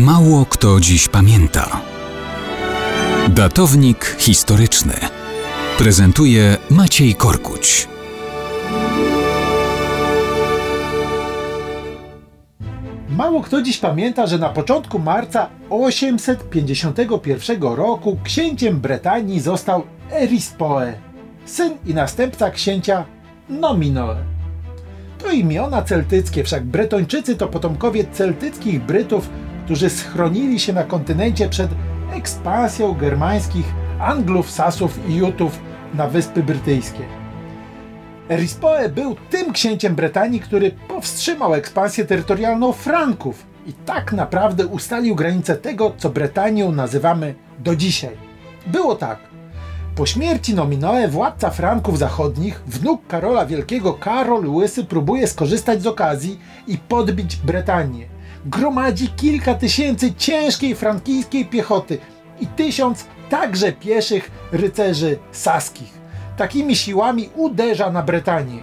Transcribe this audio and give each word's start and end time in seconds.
Mało 0.00 0.46
kto 0.46 0.80
dziś 0.80 1.08
pamięta. 1.08 1.80
Datownik 3.28 4.16
historyczny 4.18 4.94
prezentuje 5.78 6.56
Maciej 6.70 7.14
Korkuć. 7.14 7.88
Mało 13.10 13.40
kto 13.42 13.62
dziś 13.62 13.78
pamięta, 13.78 14.26
że 14.26 14.38
na 14.38 14.48
początku 14.48 14.98
marca 14.98 15.48
851 15.70 17.62
roku 17.62 18.18
księciem 18.24 18.80
Bretanii 18.80 19.40
został 19.40 19.82
Erispoe, 20.12 20.92
syn 21.44 21.72
i 21.86 21.94
następca 21.94 22.50
księcia 22.50 23.04
Nominoe. 23.48 24.16
To 25.18 25.30
imiona 25.30 25.82
celtyckie, 25.82 26.44
wszak 26.44 26.64
Bretończycy 26.64 27.36
to 27.36 27.46
potomkowie 27.46 28.04
celtyckich 28.12 28.82
Brytów, 28.82 29.30
którzy 29.64 29.90
schronili 29.90 30.60
się 30.60 30.72
na 30.72 30.84
kontynencie 30.84 31.48
przed 31.48 31.70
ekspansją 32.12 32.94
germańskich 32.94 33.66
Anglów, 34.00 34.50
Sasów 34.50 35.08
i 35.08 35.14
Jutów 35.14 35.60
na 35.94 36.08
Wyspy 36.08 36.42
Brytyjskie. 36.42 37.02
Erispoe 38.28 38.88
był 38.88 39.16
tym 39.30 39.52
księciem 39.52 39.94
Bretanii, 39.94 40.40
który 40.40 40.70
powstrzymał 40.88 41.54
ekspansję 41.54 42.04
terytorialną 42.04 42.72
Franków 42.72 43.46
i 43.66 43.72
tak 43.72 44.12
naprawdę 44.12 44.66
ustalił 44.66 45.14
granice 45.14 45.56
tego, 45.56 45.92
co 45.96 46.10
Bretanią 46.10 46.72
nazywamy 46.72 47.34
do 47.58 47.76
dzisiaj. 47.76 48.16
Było 48.66 48.94
tak. 48.94 49.18
Po 49.96 50.06
śmierci 50.06 50.54
Nominoe 50.54 51.08
władca 51.08 51.50
Franków 51.50 51.98
Zachodnich, 51.98 52.62
wnuk 52.66 53.06
Karola 53.06 53.46
Wielkiego 53.46 53.94
Karol 53.94 54.48
Łysy 54.48 54.84
próbuje 54.84 55.26
skorzystać 55.26 55.82
z 55.82 55.86
okazji 55.86 56.38
i 56.66 56.78
podbić 56.78 57.36
Bretanię. 57.36 58.19
Gromadzi 58.46 59.08
kilka 59.08 59.54
tysięcy 59.54 60.14
ciężkiej 60.14 60.74
frankijskiej 60.74 61.46
piechoty 61.46 61.98
i 62.40 62.46
tysiąc 62.46 63.06
także 63.30 63.72
pieszych 63.72 64.30
rycerzy 64.52 65.18
saskich. 65.32 66.00
Takimi 66.36 66.76
siłami 66.76 67.28
uderza 67.36 67.90
na 67.90 68.02
Bretanię. 68.02 68.58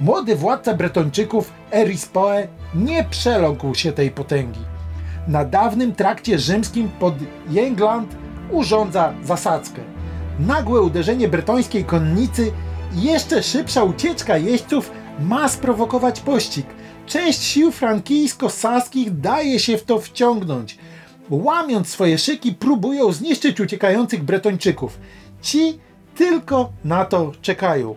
Młody 0.00 0.36
władca 0.36 0.74
Bretończyków 0.74 1.52
Erispoe 1.72 2.48
nie 2.74 3.04
przeląkł 3.04 3.74
się 3.74 3.92
tej 3.92 4.10
potęgi. 4.10 4.60
Na 5.28 5.44
dawnym 5.44 5.94
trakcie 5.94 6.38
rzymskim 6.38 6.88
pod 6.88 7.14
Jengland 7.50 8.16
urządza 8.50 9.12
zasadzkę. 9.24 9.80
Nagłe 10.40 10.80
uderzenie 10.80 11.28
bretońskiej 11.28 11.84
konnicy 11.84 12.52
i 12.96 13.02
jeszcze 13.02 13.42
szybsza 13.42 13.84
ucieczka 13.84 14.36
jeźdźców 14.36 14.90
ma 15.18 15.48
sprowokować 15.48 16.20
pościg. 16.20 16.66
Część 17.06 17.42
sił 17.42 17.70
frankijsko-saskich 17.70 19.20
daje 19.20 19.58
się 19.58 19.78
w 19.78 19.84
to 19.84 20.00
wciągnąć. 20.00 20.78
Łamiąc 21.30 21.88
swoje 21.88 22.18
szyki, 22.18 22.52
próbują 22.52 23.12
zniszczyć 23.12 23.60
uciekających 23.60 24.24
Bretończyków. 24.24 24.98
Ci 25.42 25.78
tylko 26.14 26.72
na 26.84 27.04
to 27.04 27.32
czekają. 27.42 27.94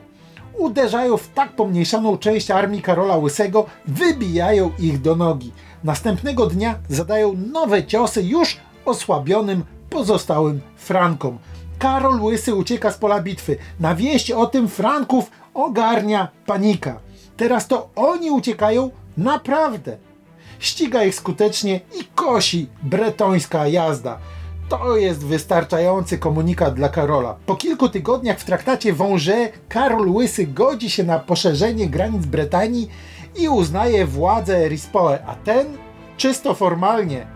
Uderzają 0.58 1.18
w 1.18 1.28
tak 1.28 1.56
pomniejszoną 1.56 2.18
część 2.18 2.52
armii 2.52 2.82
Karola 2.82 3.18
Łysego, 3.18 3.66
wybijają 3.88 4.72
ich 4.80 5.02
do 5.02 5.16
nogi. 5.16 5.52
Następnego 5.84 6.46
dnia 6.46 6.76
zadają 6.90 7.34
nowe 7.52 7.84
ciosy 7.84 8.24
już 8.24 8.58
osłabionym 8.86 9.64
pozostałym 9.90 10.62
Frankom. 10.76 11.38
Karol 11.84 12.22
Łysy 12.22 12.56
ucieka 12.56 12.92
z 12.92 12.98
pola 12.98 13.22
bitwy. 13.22 13.58
Na 13.80 13.96
wieść 13.96 14.32
o 14.32 14.46
tym 14.46 14.68
Franków 14.68 15.32
ogarnia 15.54 16.28
panika. 16.46 17.00
Teraz 17.38 17.68
to 17.68 17.90
oni 17.96 18.32
uciekają 18.32 18.90
naprawdę. 19.18 19.98
Ściga 20.60 21.04
ich 21.04 21.16
skutecznie 21.16 21.80
i 22.00 22.04
kosi 22.16 22.68
bretońska 22.84 23.68
jazda. 23.68 24.20
To 24.70 24.98
jest 24.98 25.26
wystarczający 25.26 26.18
komunikat 26.18 26.74
dla 26.74 26.90
Karola. 26.90 27.36
Po 27.46 27.56
kilku 27.56 27.90
tygodniach 27.90 28.40
w 28.40 28.46
traktacie 28.46 28.94
Wąże 28.94 29.50
Karol 29.70 30.10
Łysy 30.10 30.48
godzi 30.48 30.90
się 30.90 31.04
na 31.04 31.20
poszerzenie 31.20 31.88
granic 31.88 32.26
Bretanii 32.26 32.90
i 33.36 33.50
uznaje 33.50 34.06
władzę 34.06 34.70
Rispoe, 34.70 35.26
a 35.28 35.36
ten 35.36 35.68
czysto 36.18 36.54
formalnie 36.54 37.28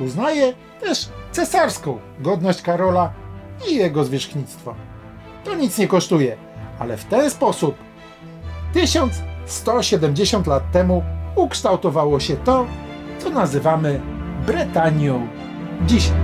uznaje 0.00 0.54
też 0.80 1.08
cesarską 1.32 1.98
godność 2.20 2.62
Karola 2.62 3.23
i 3.68 3.76
jego 3.76 4.04
zwierzchnictwo. 4.04 4.74
To 5.44 5.54
nic 5.54 5.78
nie 5.78 5.88
kosztuje, 5.88 6.36
ale 6.78 6.96
w 6.96 7.04
ten 7.04 7.30
sposób 7.30 7.74
1170 8.72 10.46
lat 10.46 10.72
temu 10.72 11.02
ukształtowało 11.36 12.20
się 12.20 12.36
to, 12.36 12.66
co 13.18 13.30
nazywamy 13.30 14.00
Bretanią 14.46 15.26
dzisiaj. 15.86 16.16